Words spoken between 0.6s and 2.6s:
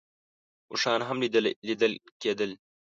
اوښان هم لیدل کېدل.